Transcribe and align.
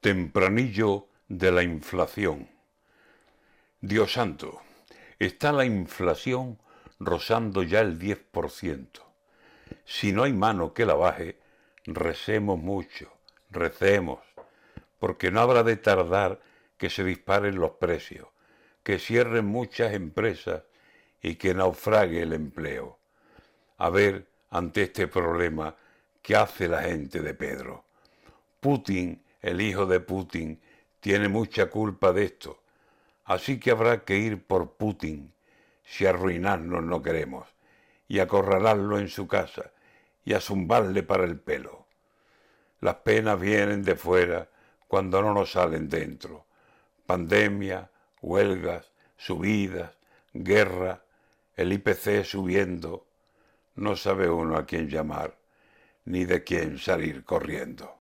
Tempranillo 0.00 1.08
de 1.26 1.50
la 1.50 1.64
inflación. 1.64 2.48
Dios 3.80 4.12
santo, 4.12 4.60
está 5.18 5.50
la 5.50 5.64
inflación 5.64 6.56
rozando 7.00 7.64
ya 7.64 7.80
el 7.80 7.98
10%. 7.98 8.86
Si 9.84 10.12
no 10.12 10.22
hay 10.22 10.32
mano 10.32 10.72
que 10.72 10.86
la 10.86 10.94
baje, 10.94 11.40
recemos 11.84 12.60
mucho, 12.60 13.12
recemos, 13.50 14.20
porque 15.00 15.32
no 15.32 15.40
habrá 15.40 15.64
de 15.64 15.76
tardar 15.76 16.40
que 16.76 16.90
se 16.90 17.02
disparen 17.02 17.56
los 17.56 17.72
precios, 17.72 18.28
que 18.84 19.00
cierren 19.00 19.46
muchas 19.46 19.94
empresas 19.94 20.62
y 21.20 21.34
que 21.34 21.54
naufrague 21.54 22.22
el 22.22 22.34
empleo. 22.34 23.00
A 23.78 23.90
ver, 23.90 24.28
ante 24.50 24.84
este 24.84 25.08
problema, 25.08 25.74
¿qué 26.22 26.36
hace 26.36 26.68
la 26.68 26.82
gente 26.82 27.20
de 27.20 27.34
Pedro? 27.34 27.84
Putin 28.60 29.24
el 29.40 29.60
hijo 29.60 29.86
de 29.86 30.00
Putin, 30.00 30.60
tiene 31.00 31.28
mucha 31.28 31.66
culpa 31.66 32.12
de 32.12 32.24
esto. 32.24 32.60
Así 33.24 33.60
que 33.60 33.70
habrá 33.70 34.04
que 34.04 34.16
ir 34.16 34.42
por 34.42 34.72
Putin, 34.72 35.32
si 35.84 36.06
arruinarnos 36.06 36.82
no 36.82 37.02
queremos, 37.02 37.46
y 38.08 38.18
acorralarlo 38.18 38.98
en 38.98 39.08
su 39.08 39.26
casa, 39.26 39.70
y 40.24 40.34
a 40.34 40.40
zumbarle 40.40 41.02
para 41.02 41.24
el 41.24 41.38
pelo. 41.38 41.86
Las 42.80 42.96
penas 42.96 43.40
vienen 43.40 43.82
de 43.82 43.96
fuera 43.96 44.48
cuando 44.86 45.22
no 45.22 45.34
nos 45.34 45.52
salen 45.52 45.88
dentro. 45.88 46.46
Pandemia, 47.06 47.90
huelgas, 48.20 48.90
subidas, 49.16 49.92
guerra, 50.32 51.02
el 51.56 51.72
IPC 51.72 52.24
subiendo. 52.24 53.06
No 53.74 53.96
sabe 53.96 54.28
uno 54.28 54.56
a 54.56 54.66
quién 54.66 54.88
llamar, 54.88 55.36
ni 56.04 56.24
de 56.24 56.44
quién 56.44 56.78
salir 56.78 57.24
corriendo. 57.24 57.96